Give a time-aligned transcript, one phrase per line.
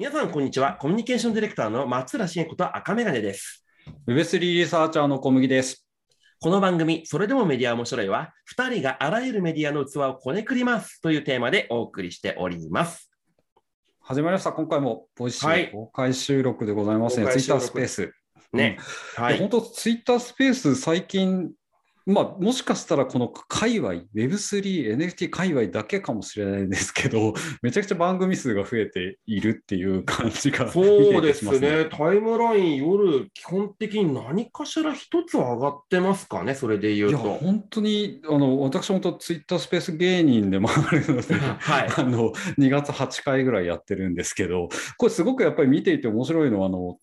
[0.00, 0.78] 皆さん、こんにちは。
[0.80, 3.66] コミュニケーションディレクターの松浦茂子と赤メガネです。
[4.08, 5.86] Web3 リサーチャーの小麦です。
[6.40, 13.10] この番組、それでもメディア面白いは、2人があらゆるメディアの器をこねくりますというテーマでお送りしております。
[14.00, 14.54] 始まりました。
[14.54, 17.26] 今回もボイシはいー公開収録でございますね。
[17.26, 18.12] 公開収 Twitter 録スペース。
[18.54, 18.78] ね。
[19.16, 19.38] はい。
[19.38, 21.50] 本当、Twitter スペース最近、
[22.06, 31.86] まあ、もしかしたらこの界隈、Web3、NFT 界隈だけかもしれないんですけど、 めちゃくちゃ番組数が増えているっていう感じがそうですね。
[31.90, 37.34] タイムライン、夜、基本的に何かしら一つ上がってますかね、それで言いうや、と。
[37.34, 41.88] 本当に、あの、私本当、ツイッタースペース芸人でもあるので、 はい。
[41.96, 46.98] あの、2月8回ぐらいやってるんですけど、これすごくやっぱり見ていて面白いのは、あの、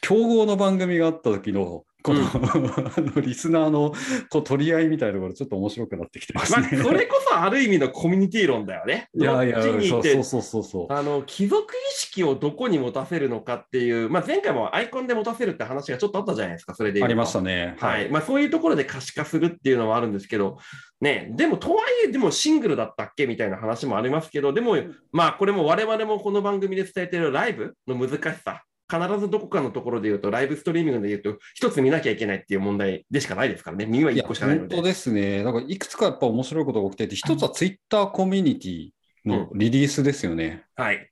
[0.00, 3.92] 競合の番組があった時の、この、うんあのリスナーの
[4.28, 6.82] こう取り合いみたいなところ、ちょっと面白くなってきてますまあ、ね。
[6.82, 9.08] それこそある意味のコミュニティ論だよね。
[9.14, 10.92] いやいや、そそうそうそうそう。
[10.92, 17.76] あの貴族意識をどこに持たせるのかっていう、まあ、前回もアイコンで持たせるって話がちょっとあったじゃないですか、それでありましたね。
[17.78, 20.58] はいまあ、そういうところで可視化するっていうのはあるんですけど、
[21.00, 24.76] ね、でもとはいえ、でもシングルだったっけみたいな話もありますけど、でも、
[25.12, 28.62] まあ、これも我々もこの番組で伝えているライブの難しさ、
[28.92, 34.74] 必ずどこかのところで言うと、ライブストリーミングで言うと、一つ見なきゃいけないっていう問題でしかないですからね、見はいや1個しかないので。
[34.74, 35.42] 本当ですね。
[35.42, 38.90] なんかいくつかやっぱ面白いことが起きてて、一つはツイッターコミュニティ
[39.24, 40.64] のリリースですよね。
[40.76, 41.10] はい、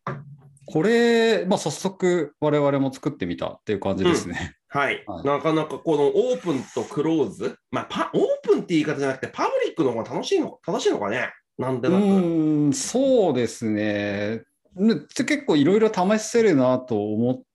[0.67, 4.57] これ、まあ、早速我々も作ってみたっていう感じですね。
[4.69, 12.05] はい、 はいなかなかこのオープンとクローズ、まあ、パオープンって言い方じゃなくて、パブリックの方が楽しいの正しいのかね、なんでうなく。
[12.05, 14.43] ーん、そうですね。
[14.77, 17.50] ね結構いろいろ試せるなと思って、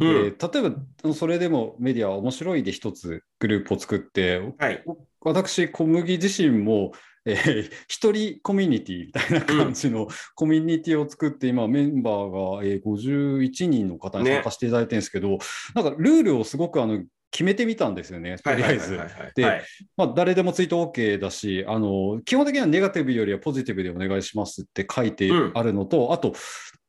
[0.00, 0.08] うん。
[0.08, 4.84] えー例えばそれでもメディア面白いで一つグループを作って、はい、
[5.20, 6.92] 私、小麦自身も、
[7.24, 15.38] えー一人コミュニティみたいな感じのコミュニティを作って、今メンバーが、えー51人の方に参加していただいてるんですけど、
[15.74, 19.00] なんかルールをすごくあの決めてみたんですよね、とはいりあえず
[19.34, 19.62] ではい。
[19.96, 25.52] まあ、誰でもツイート OK だしあの、基本的にはネガティブよりはポジティブでお願いしますって書いてうん。
[25.54, 26.34] あるのと、あと、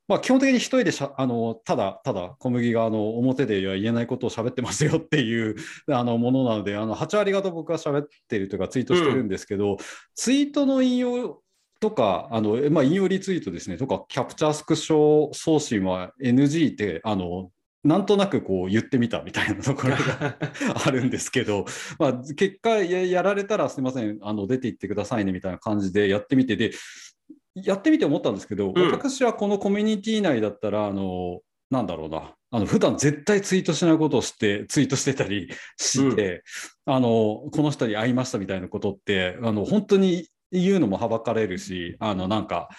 [0.07, 5.55] まあ、基本的に一人でしゃあのただただ小麦があの表では言えないことを喋ってますよっていう
[5.89, 9.77] あのものなので、あの8割方僕は喋ってるというかツイートしてるんですけど、
[10.15, 11.41] ツイートの引用
[11.79, 17.51] とか、あのまあ、引用リツイートですね、とか、キャプチャースクショ送信は NG って、あの
[17.83, 20.37] なんとなくこう言ってみたみたいなところが
[20.85, 21.65] あるんですけど、
[21.99, 24.17] まあ、結果や、やられたらすみません。
[24.21, 26.71] あの、出て行ってくださいねみたいな感じでやってみて、で、
[27.55, 28.91] やってみて思ったんですけど、うん。
[28.91, 36.43] 私はこのコミュニティ内だったら、あのなんだろうな、あの普段絶対ツイートしないことをして、ツイートしてたりして、
[36.85, 37.09] あの
[37.51, 42.69] この人に会いましたみたいなことって、あの本当に言うのもはばかれるし、あのなんか、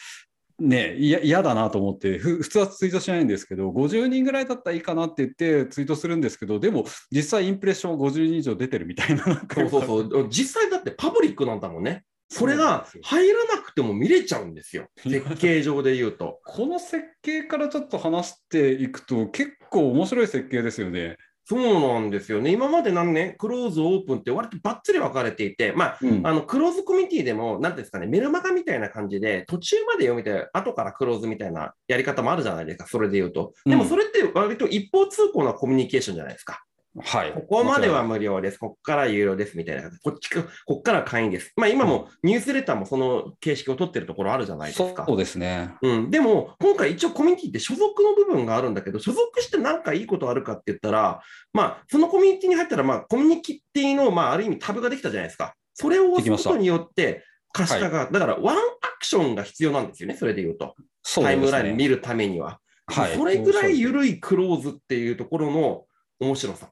[0.61, 10.29] ね、いや嫌だなと思ってふ、普通はツイートしないんですけど、50人ぐらいだったらいいかなって言ってツイートするんですけど、でも実際インプレッションは50人以上出てるみたいな、そうそうそう。
[10.29, 12.05] 実際だってパブリックなんだもんね。
[12.29, 14.87] それが入らなくても見れちゃうんですよ。
[15.03, 16.39] 設計上で言うと。
[16.45, 21.17] この設計からちょっと話していくと、結構面白い設計ですよね。
[21.47, 22.53] そうなんですよね。
[22.53, 33.53] 今までなんね、クローズ、オープンって割とばっつり分かれていて、まあ、うんあのクローズコミュニティでも、なんですかね、メルマガみたいな感じで、途中まで読みて、後からクローズみたいなやり方もあるじゃないですか、それで言うと。
[33.67, 36.65] でもうんそれって割と一方通行なコミュニケーションじゃないですか。
[37.03, 37.33] はい。
[37.33, 41.53] ここまでは無料です、ここから有料ですみたいな、こっちか、ここから会員です。
[41.57, 45.05] まあ今もニュースレターもその形式を取ってるところあるじゃないですか。
[45.07, 45.75] そうですね。
[45.83, 51.21] うん、でも、今回一応コミュニティって所属の部分があるんだけど、所属して何かいいことあるかって言ったら、
[51.53, 55.55] まあ、そのコミュニティに入ったら、まあ、コミュニティの、まあ、ある意味タブができたじゃないですか。
[55.75, 58.61] それを押すことによって、可視化が、だから、ワンア
[58.99, 60.75] クションが必要なんですよね、それで言うと。
[60.77, 62.59] タイそうですねムライン見るためには。
[62.87, 63.17] はい。
[63.17, 65.85] それぐらい緩いクローズっていうところの
[66.21, 66.71] 面白さ。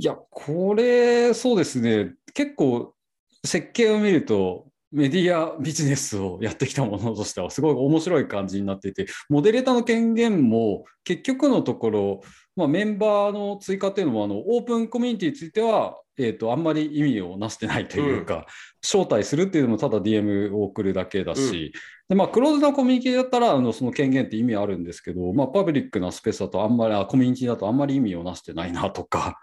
[0.00, 2.14] いや、これ、そうですね。
[2.32, 2.94] 結構、
[3.44, 12.20] 設計を見ると、メディアビジネスをやってきたものとしては、すごい面白い感じになっていて、モデレーターの権限も、結局のところ、
[12.56, 18.46] まあ、メンバーの追加っていうのも、あのオープンコミュニティについては、えー、とあんまり意味をなしてないというか、
[18.82, 21.74] 招待するっていうのもただ DM を送るだけだし、
[22.08, 29.38] でまあ、クローズなコミュニティだったらあのその権限って意味あるんですけど、まあ、パブリックなスペースだとあんまりあコミュニティだとあんまり意味をなしてないなとか。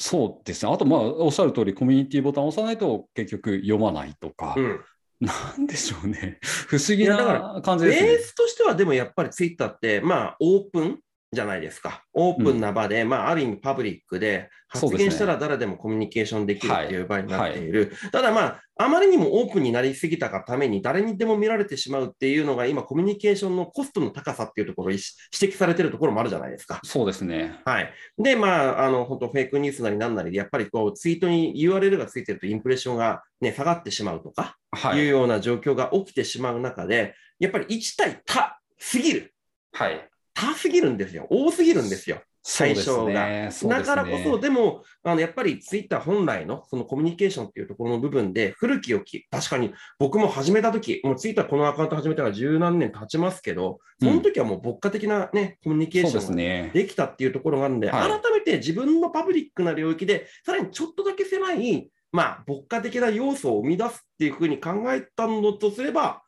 [0.00, 0.72] そうですね。
[0.72, 4.80] あと、まあ、おっしゃる通り、コミュニティボタンを押さないと結局読まないとか、うん
[5.20, 6.38] なんでしょうね。
[6.40, 8.08] 不思議な感じですね。
[8.08, 11.00] ベースとしてはでもやっぱりツイッターって、まあオープン
[11.30, 12.04] じゃないですか。
[12.14, 17.92] オープンな場で、まあ、ある意味パブリックで、発言したら誰でもコミュニケーションできるっていう場合になっている。
[18.12, 25.02] ただまあ、あまりにもオープンになりすぎたがために、誰にでも見られてしまうっていうのが、今、コミュニケーションのコストの高さっていうところを指
[25.32, 26.80] 摘されてるところもあるじゃないですか。
[26.84, 27.60] そうですね。
[27.66, 27.92] はい。
[28.16, 34.56] で、まあ、あの、本当フェイクニュースなりなんなりで、やっぱりこう、ツイートに URL がついてるとインプレッションがね、下がってしまうとか、
[34.94, 39.34] い、うような状況が起きてしまう中で、やっぱり1対多すぎる。
[39.72, 40.08] はい。
[40.38, 41.26] 多すぎるんですよ。
[41.30, 42.22] 多すぎるんですよ。
[42.42, 43.06] 最初が。
[43.06, 66.22] ね、だからこそ、でも、あのやっぱりツイッター本来のそのコミュニケーションっていうところの部分で、古き良き、確かに僕も始めたとき、もうツイッターこのアカウント始めたら十何年経ちますけど、その時はもう牧歌的なね、コミュニケーションができたっていうところがあるんで、改めて自分のパブリックな領域で、さらにちょっとだけ狭い、まあ、牧歌的な要素を生み出すっていうふうに考えたのとすれば、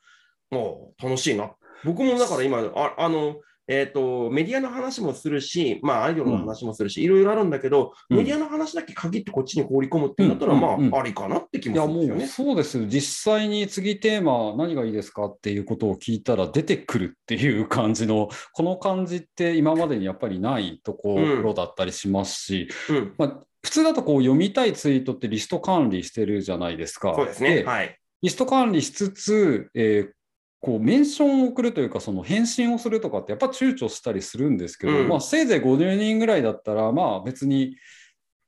[0.51, 1.53] もう楽しいな。
[1.85, 3.37] 僕もだから今、ああの、
[3.71, 12.27] えっ、ー、と、メディアの話もするし、まあ、アイドルの話もするし、いろいろあるんだけど、うん、メディアの話だけ限ってこっちに放り込むっていうんだったら、まあ、ありかなって気もするんですよね。
[12.27, 27.15] そうです実際に次テーマ何がいいですかっていうことを聞いたら出てくるっていう感じの、この感じって今までにやっぱりないところだったりしますし、うん、まあ、普通だとこう読みたいツイートってリスト管理してるじゃないですか。
[27.15, 27.63] そうですね。
[27.63, 27.97] はい。
[28.23, 30.13] リスト管理しつつ、えー、
[30.61, 37.77] こうメンションを送るというか、その返信をするとかってやっぱ躊躇したりするんですけど、うん、まあ、せいぜい50人ぐらいだったら、まあ別に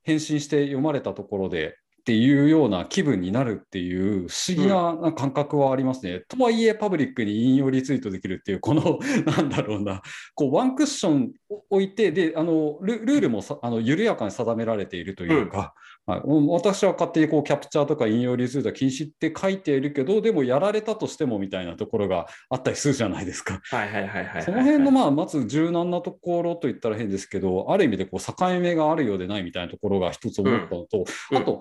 [0.03, 6.12] 返信して読まれたところでっていうような気分になるっていう不思議な感覚はありますね。
[6.12, 10.03] うん、とはいえ、パブリックに引用リツイートできるっていう、この なんだろうな、
[10.35, 11.32] こうワンクッション
[11.70, 23.60] 置いて、であのルールもさあの緩やかに定められているというか、はい、私は勝手にこうキャプチャーとか引用リツイート禁止って書いているけど、でもやられたとしてもみたいなところがあったりするじゃないですか。
[23.64, 31.60] はいはいはいはい、その辺のまあまず柔軟なところといったら変ですけど、ある意味でこう境目があるようでないみたいなところが一つ思ったのと、うん、あと、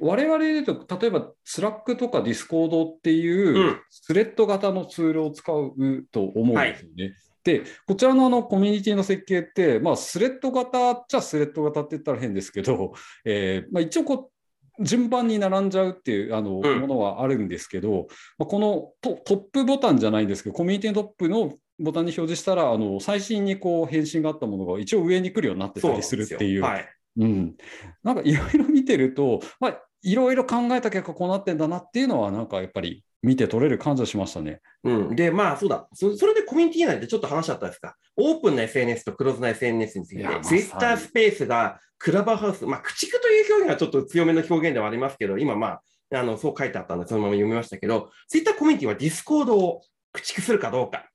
[0.00, 5.74] 我々で言うと、例えば、スラックとかディスコードっていうスレッド型のツールを使う
[6.12, 7.04] と思うんですよね。
[7.04, 7.14] はい
[7.44, 12.92] で、こちらのあのコミュニティの設計って、まあ、スレッド型っちゃスレッド型って言ったら変ですけど、
[13.24, 14.30] えーまあ、一応こ
[14.78, 18.08] う、順番に並んじゃうっていうあの、ものはあるんですけど、
[18.38, 26.62] まあ、このトップボタンじゃないんですけど、コミュニティのトップのボタンに表示したら、あの最新にこう返信があったものが一応上に来るようになってたりするっていう。
[26.62, 26.88] はい。
[27.16, 27.56] うん、
[28.04, 34.60] なんかいろいろ見てると、まあ、いろいろ考えた結果こうなってんだなっていうのはなんかやっぱり見て取れる感じはしましたね。
[34.84, 35.16] うん。
[35.16, 35.88] で、まあそうだ。
[35.92, 37.96] そそれでコミュニティ内でちょっと話しちゃったんですか？
[38.16, 45.82] オープンな SNS とクローズな SNS について、ツイッタースペースがクラブハウス、まあ駆逐という表現はちょっと強めの表現ではありますけど、今まあ、
[46.18, 49.82] あの、そう書いてあったんで、そのまま読みましたけど、ツイッターコミュニティはディスコードを
[50.12, 51.06] 駆逐するかどうか。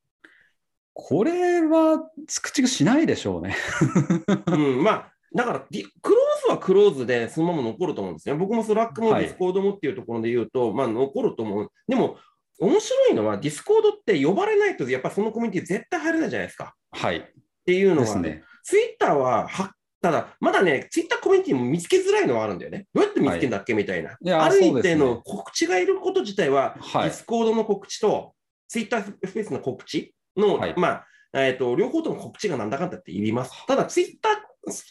[0.93, 3.57] これは駆逐しないでしょうね。
[4.47, 8.35] うん、まあ、だから、クローズはクローズでそのまま残ると思うんですね。
[8.35, 11.71] 僕もスラックもディスコードもっていうところで言うと、はい、まあ残ると思う。
[11.87, 12.17] でも、
[12.59, 16.73] 面白いのは、ディスコードって呼ばれないと、やっぱそのコミュニティ絶対入れないじゃないですか。
[16.91, 17.17] はい。
[17.17, 17.23] っ
[17.65, 19.71] ていうのは、ね、ツイッターはは、
[20.01, 22.87] ただ、まだね、ツイッターコミュニティも見つけづらいのはあるんだよね。
[22.93, 24.11] どうやって見つけんだっけ、はい、みたいな。
[24.11, 28.33] いある一定の告知がいること自体は、はい、ディスコードの告知と、
[28.67, 33.51] ツイッタースペースの告知の、はい、まあ、えっ、ー、と、両方とも告知がなんだかんだって言います。
[33.67, 34.31] ただ、ツイッター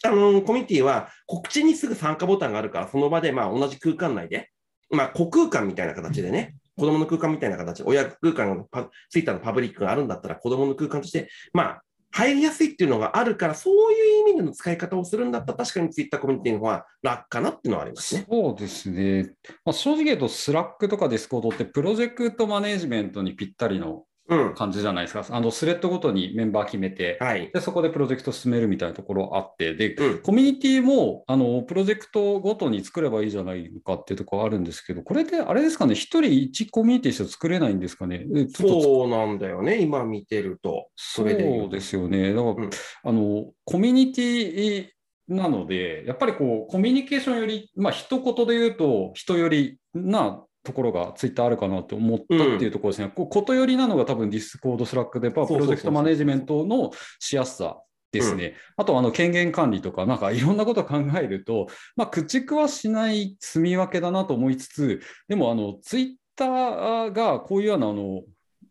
[0.03, 4.51] あの、コミュニティは告知にすぐ参加ボタンがあるから、その場で、まあ、同じ空間内で、
[4.89, 8.67] まあ、個空間みたいな形でね、子供の空間みたいな形、親空間の
[9.09, 11.81] ツイッターのパブリックがあるんだったら、子供の空間として、まあ、
[12.11, 18.25] 入りやすいっていうのがあるから、そういう意味での使い方をするんだったら、確かにツイッターコミュニティの方が楽かなっていうのはありますね。
[18.29, 19.33] そうですね。
[19.65, 38.25] まあ、正直言うと、スラックとかディスコードって、プロジェクトマネジメントにぴったりの感じじゃないですか、うん、あのスレッドごとにメンバー決めて、はい、でそこでプロジェクト進めるみたいなところあってで、うん、コミュニティもあもプロジェクトごとに作ればいいじゃないかっていうところあるんですけどこれであれですかね？1人1コミュニティしか作れないんですかね？
[38.55, 40.87] そうなんだよね今見てると。
[40.95, 41.27] そう
[41.69, 42.33] ですよね。
[42.33, 42.69] だから、うん、
[43.03, 44.87] あのコミュニティ
[45.27, 53.11] なので、やっぱりこうコミュニケーションより、まあ一言で言うと、人よりなところがツイッターあるかなと思ったっていうところですね。
[53.15, 57.77] うん、ことよりなのが多分ディスコード、スラックで、プロジェクトマネジメントのしやすさ
[58.11, 58.45] ですね。
[58.45, 68.23] うん、あと、あの、権限管理とか、なんかいろんなことを考えると、まあ、駆逐はしない住み分けだなと思いつつ、でも、あの、ツイッターがこういうような、あの、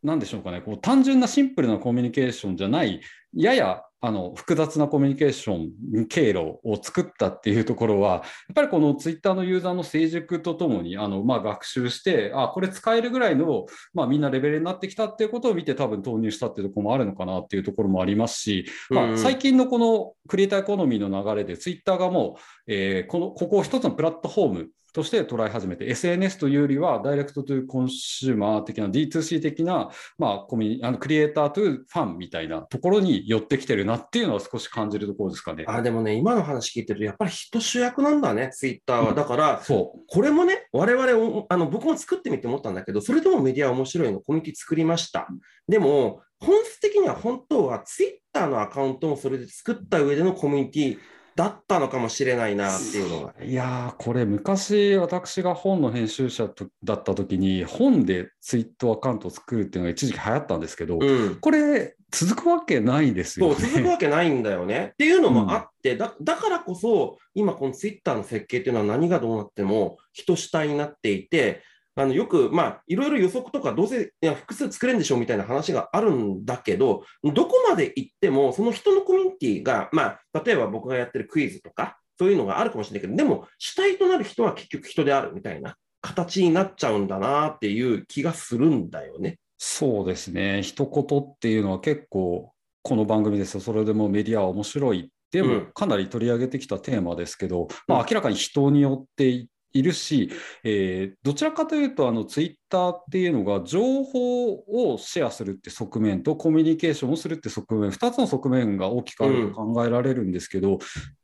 [0.05, 3.01] なんでしょうかね、こう単純なシンプルなコミュニケーションじゃない、
[3.33, 5.55] ややあの複雑なコミュニケーショ
[6.03, 8.23] ン経路を作ったっていうところは、やっ
[8.55, 35.65] ぱりこのツイッターのユーザーの成熟とともにあの、まあ、学習して、あこれ使えるぐらいの、まあ、みんなレベルになってきたっていうことを見て、多分投入したっていうところもあるのかなっていうところもありますし、まあ、最近のこのクリエイターエコノミーの流れで、ツイッターがもう、えー、このここを一つのプラットフォームとして捉え始めて、SNS というよりは、ダイレクトというコンシューマー的な D2C 的な、まあ、コミあのクリエイターというファンみたいなところに寄ってきてるなっていうのは少し感じるところですかね。
[35.67, 39.15] あでもね、今の話聞いてると、やっぱり人主役なんだね、ツイッターは。
[39.15, 45.27] だから、うん、そうこれもね、我々あの、僕も作ってみて思ったんだけど、それでもメディア面白いの、コミュニティ作りました。
[45.69, 50.99] でも、本質的には本当はツイッターのアカウントもそれで作った上でのコミュニティ
[51.37, 53.35] だったのかもしれないなっていうのが。
[53.43, 56.49] いやこれ昔私が本の編集者
[56.85, 64.91] だった時に本でツイートアカウントを作るっていうのが一時期流行ったんですけど、うん、これ続くわけないですよ、ね、そう続くわけないんだよね。
[64.95, 71.63] っていうのもあって、うん、だだからこそ今このツイッターの設計っていうのは何がどうなっても人主体になっていて
[71.97, 89.39] あのよく、まあ、いろいろ予測とか、どうせいや複数作れるんでしょうみたいな話があるんだけど、どこまで行っても、その人のコミュニティが、まあ、例えば僕がやってるクイズとか、そういうのがあるかもしれないけど、でも、主体となる人は結局人であるみたいな形になっちゃうんだなっていう気がするんだよね。
[89.59, 90.63] そうですね。
[90.63, 93.61] 一言っていうのは結構、この番組ですよ。
[93.61, 100.31] それでもメディアは面白いでもかなり取り上げてきたテーマですけど、うん、まあ、明らかに人によっているし、
[100.63, 110.79] えー、どちらかというとあのツイッターっていうのが情報をシェアするって側面とコミュニケーションをするって側面2つの側面が大きくあると考えられるんですけど、うん、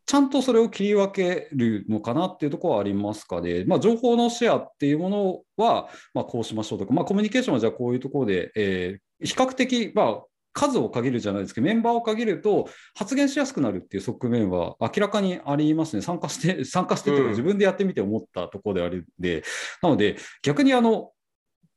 [0.05, 16.03] ちゃんとそれを切り分けるのかなっていうところはありますかね、まあ、情報のシェアっていうものは、まあ、こうしましょうとか、まあ、コミュニケーションはじゃあこういうところで、えー、比較的、まあ、数を限るじゃないですけど、メンバーを限ると発言しやすくなるっていう側面は明らかにありますね。
[16.03, 19.43] 参加して、参加してというか自分でやってみて思ったところであるんで、
[19.83, 21.13] なので逆にあの、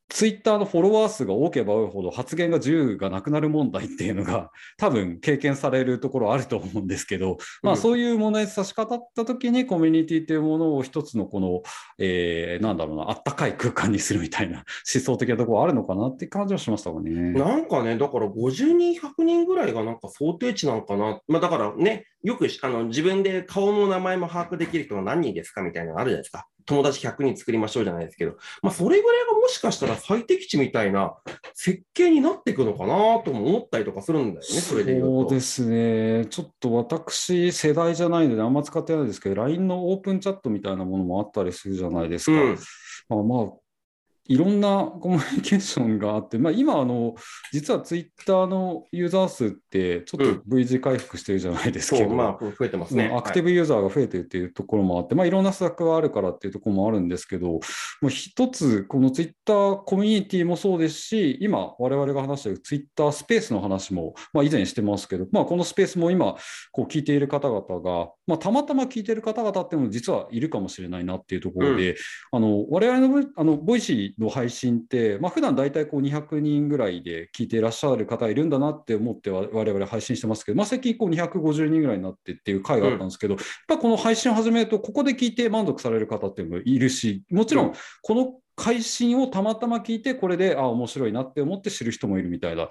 [0.10, 11.64] ツイッターのフォロワー数が多ければ多いほど発言が自由がなくなる問題っていうのが 多分経験されるところあると思うんですけど、まあ、そういう問題に差し掛かった時にコミュニティというものを一つのこの、
[11.98, 17.12] えー、なんだろうなあったかい空間にするみたいな 思想的なところあるのかなって感じはしましたかね。
[17.32, 26.48] なんかねだから50人100人ぐらいがなんか想定値なのかな、まあ、だからねよくあの自分で顔の名前も把握できる人が何人ですかみたいなのあるじゃないですか。
[26.66, 31.14] 友達100人作りましょうじゃないですけど、まあ、それぐらいがもしかしたら最適値みたいな
[31.54, 42.42] 設計になっていくのかなとも思ったりとかするんだよね、それでそうですね、ちょっと私、世代じゃないので、あんま使ってないですけど、LINE のオープンチャットみたいなものもあったりするじゃないですか。
[42.42, 42.58] うん、
[43.10, 43.63] まあ、まあ
[44.26, 47.16] いろんなコミュニケーションがあって、まあ、今あの、
[47.52, 57.60] 実はツイッターのユーザー数って、ちょっと V 字回復してるじゃないですけど、うん、まあ、増えてますね、アクティブユーザーが増えてるっていうところもあって、はい、まあ、いろんな施策があるからっていうところもあるんですけど、も
[58.04, 66.36] う一つ、このツイッターコミュニティもそうですし、今、我々が話しているツイッタースペースの話も、まあ、以前してますけど、まあ、このスペースも今、
[66.72, 71.96] こう聞いている方々が、まあ、たまたま聞いている方々っていうのも実はいるかもしれないなっていうところで、うん、
[72.32, 92.70] あの我々のあの Voicy の配信って、まあ普段大体こう200人ぐらいで聞いていらっしゃる方いるんだなって思って我々配信してますけど、まあ、最近こう250人ぐらいになってっていう回があったんですけど、うん、やっぱこの配信を始めると、ここで聞いて満足される方っていうのもいるし、もちろんこの配信をたまたま聞いて、これで、あ、面白いなって思って知る人もいるみたいな、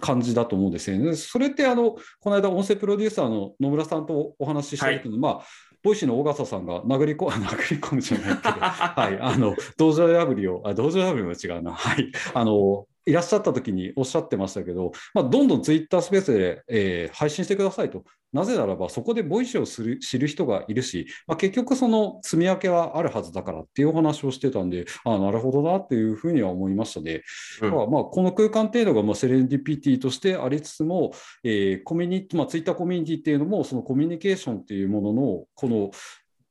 [0.00, 1.14] 感じだと思うんですよね。
[1.16, 5.44] それってあの、この間、音声プロデューサーの野村さんとお話しした時に、はい、まあ、
[5.86, 18.04] Voicy の小笠さんが殴りこ、 殴り込むじゃないけど、はい、あの、道場破りを、あ、道場破りも違うな、はい、あの、いらっしゃった時におっしゃってましたけど、まあ、どんどんツイッタースペースで、えー、配信してくださいと。
[18.32, 27.22] なぜならば、そこで Voicy をする知る人がいるし、まあ、結局その棲み分けはあるはずだからっていうお話をしてたんで、あなるほどなっていうふうには思いましたね。
[27.62, 31.12] うん、まあ、この空間っていうのがまあセレンディピティとしてありつつも、
[31.44, 35.90] えー、コミュニティ、まあ、ツイッターコミュニティっていうのも、そのコミュニケーションっていうものの、この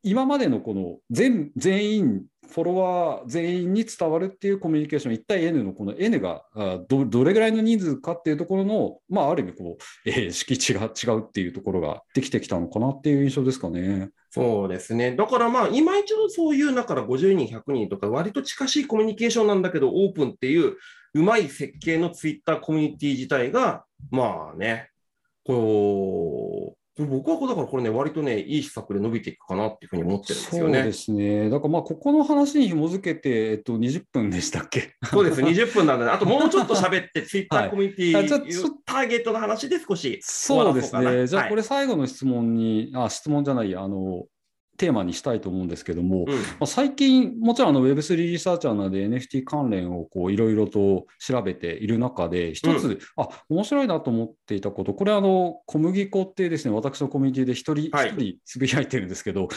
[0.05, 6.43] 今までのこの全全員フォロワー全員に伝わるっていうコミュニケーション、1対 N のこの N が
[6.87, 14.09] どどれぐらいの人数かっていうところの、まあ、ある意味こう、えー、敷地が違うっていうところができてきたのかなっていう印象ですかね。
[14.31, 15.15] そうですね。
[15.15, 20.75] だからまあ、今一度そういう、だから50人、100人とか、割と近しいコミュニケーションなんだけど、オープンっていう、
[21.13, 24.89] うまい設計のツイッターコミュニティ自体が、まあね、
[25.45, 26.64] こう
[26.97, 30.73] 僕はだからこれね、割とね、いい施策で伸びていくかなっていうふうに思ってるんですよね。
[30.75, 31.49] そうですね。
[31.49, 34.93] だからまあ、ここの話に紐づけて、えっと、20分でしたっけ？
[35.11, 38.47] そうです、20分なんで、あともうちょっと喋って、 ツイッターコミュニティ、はいあちょっと。
[38.85, 41.27] ターゲットの話で少しそうですね。
[41.27, 41.55] じゃあ、こはい。
[41.57, 44.23] れ最後の質問に、あ、質問じゃないや、あの、
[44.77, 46.35] テーマにしたいと思うんですけども、うん。
[46.35, 58.13] まあ、最近、もちろんあの Web3 リサーチャーなので NFT 関連をこういろいろと調べている中で、一つ、あ面白いなと思っていたこと、これあの、小麦粉っていうですね、私のコミュニティで一人一はい。
[58.15, 59.47] 人つぶやいてるんですけど、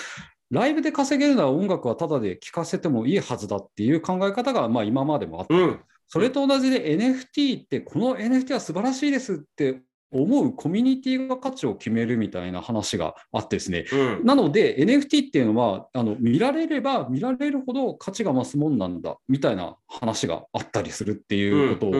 [0.50, 5.54] ライブで稼げるなら音楽はタダで聴かせてもいいはずだっていう考え方がまあ今までもあった。
[5.54, 13.84] うん、それと同じで NFT ってこの NFT は素晴らしいですって思うコミュニティが価値を決めるみたいな話があってですね。
[13.92, 21.92] うん、なので NFT っていうのはあの見られれば見られるほど価値が増すもんなんだみたいな話があったりするっていうことを、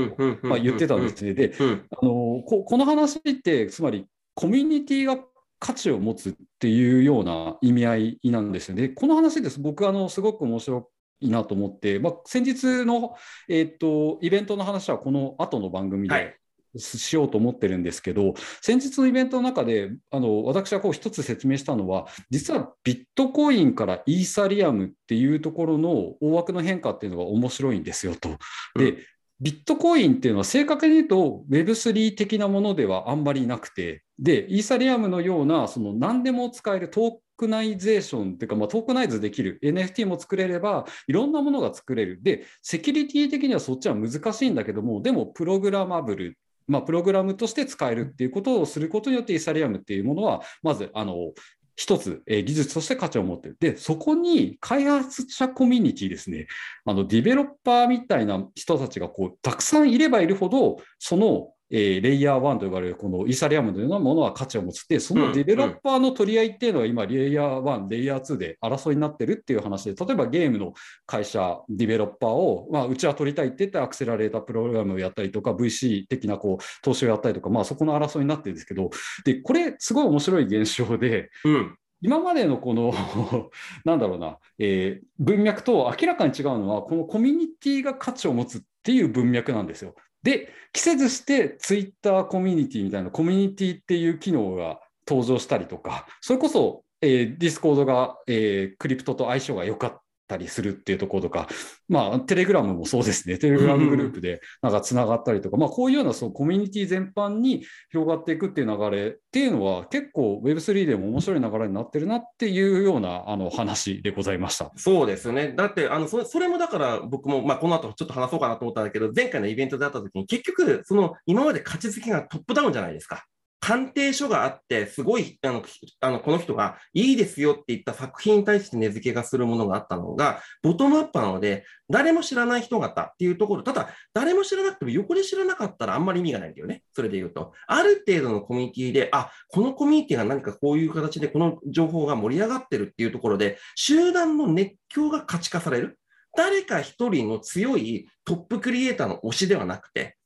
[0.43, 1.35] まあ、言ってたんですね。
[1.35, 1.87] でうん。
[1.91, 5.19] あのここの話ってつまりコミュニティが
[5.59, 8.89] 価値を持つっていうような意味合いなんですよね。
[8.89, 10.89] この話です僕あのすごく面白
[11.21, 13.17] いなと思って、まあ、先日の、
[13.49, 16.39] えー、とイベントの話はこの後の番組はいで
[16.77, 28.31] しようと思ってるんですけど、先日のイベントの中であの私はこう一つ説明したのは実はビットコインからイーサリアムっていうところの大枠の変化っていうのが面白いんですよと。
[28.77, 28.99] で、う
[29.41, 42.19] ビットコインっていうのは正確に言うと Web3 的なものではあんまりなくて、で、イーサリアムのようなその何でも使えるトークナイゼーションっていうか、まあ、トークナイズできる NFT も作れればいろんなものが作れる。
[42.21, 46.39] で、セキュリティ的にはそっちは難しいんだけども、でもプログラマブル。
[46.69, 51.33] まあ、プログラムとして使えるっていうことをすることによってイーサリアムっていうものはまずあの
[51.79, 53.57] 一つ、えー技術として価値を持ってる。
[53.61, 56.49] で、そこに開発者コミュニティですね、
[56.85, 70.73] あのディベロッパーみたいな人たちがこうたくさんいればいるほど、その、えーレイヤー1と呼ばれるこのイーサリアムのようなものは価値を持つって、そのディベロッパーの取り合いっていうのは今、レイヤー1、レイヤー2で争いになってるっていう話で、例えばゲームの
[71.07, 78.91] 会社、ディベロッパーを、まあ、うちは取りたいって言ってアクセラレータープログラムをやったりとか、VC 的なこう投資をやったりとか、まあ、そこの争いになってるんですけど、
[79.25, 81.77] でこれ、すごい面白い現象で、うん。
[82.01, 82.95] 今までのこの
[83.85, 89.95] なんだろうな、えー文脈と明らかに違うのは、このコミュニティが価値を持つっていう文脈なんですよ。
[90.29, 101.49] で、期せずしてツイッターコミュニティみたいなコミュニティっていう機能が登場したりとか、それこそ、えー Discord が、えークリプトと相性が良かったりするっていうところとか、
[101.89, 114.71] まあ、テレグラムもそうですね、テレグラムグループでなんかつながったりとか、まあ、こういうようなそうコミュニティ全般に広がっていくっていう流れっていうのは、結構 Web3 でも面白い流れになってるなっていうようなあの話でございました。
[114.77, 115.55] そうですね。
[115.57, 123.25] だって、あのそれそれもだから僕も、まあ、この後ちょっと話そうかなと思ったんだけど、前回のイベントであった時に、結局、その今まで価値づけがトップダウンじゃないですか。
[123.69, 125.63] 鑑定書があって、すごいあの
[126.01, 136.83] あのこの人がいいですよって言った作品に対して値付けがするものがあったのが、ボトムアップなので、誰も知らない人方っていうところ、ただ、誰も知らなくても横で知らなかったらあんまり意味がないんだよね。
[136.95, 137.53] それで言うと。
[137.67, 145.99] ある程度のコミュニティで、あ、このコミュニティが何かこういう形でこの情報が盛り上がってるっていうところで、集団の熱狂が価値化される。
[146.35, 150.17] 誰か一人の強いトップクリエイターの推しではなくて、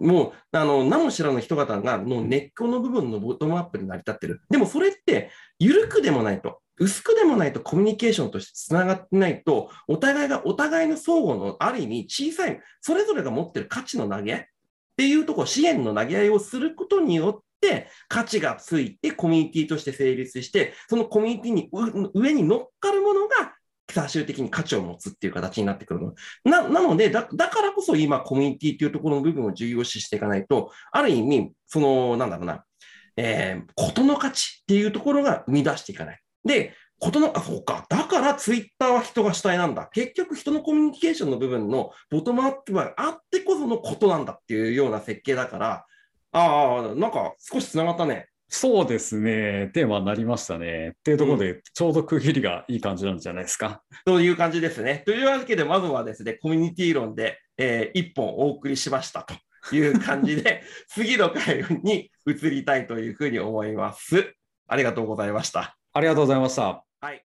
[0.00, 4.42] もう、あの、名も知らぬ人方が、の熱狂の部分のボトムアップで成り立ってる。
[4.50, 14.44] でもそれって、緩くでもないと、薄くでもないとコミュニケーションとしてつながってないと、お互いがお互いの相互のある意味小さい、それぞれが持ってる価値の投げっ
[14.96, 21.68] ていうところ、資源の投げ合いをすることによって、価値がついてコミュニティとして成立して、そのコミュニティに
[22.14, 23.54] 上に乗っかるものが
[23.90, 26.14] 最終的に価値を持つっていう形になってくるの。
[26.44, 32.64] ななのでだ、だからこそ今、コミュニティっていうところの部分を重要視していかないと、ある意味、その、なんだろうな、
[33.16, 36.20] えー、ことの価値っていうところが生み出していかない。
[36.44, 37.86] で、ことの、あ、そうか。
[37.88, 39.88] だからツイッターは人が主体なんだ。
[39.92, 45.86] 結局人のコミュニケーションの部分のボトムアップがあってこそのことなんだっていうような設計だから、
[46.32, 48.27] ああ、なんか少しつながったね。
[48.50, 50.90] そうですね、テーマになりましたね。
[50.90, 53.82] っていうところで、ちょうど区切りがいい感じなんじゃないですか。
[54.06, 55.02] という感じですね。
[55.04, 59.34] というわけで、まずはですね、コミュニティ論で、えー一本お送りしましたと
[59.74, 64.32] いう感じで、 次の回に移りたいというふうに思います。
[64.66, 65.76] ありがとうございました。
[65.92, 66.87] ありがとうございました。